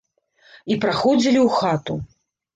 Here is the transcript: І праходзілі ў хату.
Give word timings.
І 0.75 0.77
праходзілі 0.85 1.39
ў 1.47 1.61
хату. 1.61 2.01